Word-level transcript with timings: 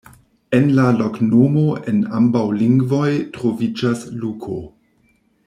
En 0.59 0.63
la 0.77 0.85
loknomo 1.01 1.65
en 1.91 1.99
ambaŭ 2.21 2.43
lingvoj 2.63 3.05
troviĝas 3.37 4.03
Luko. 4.25 4.59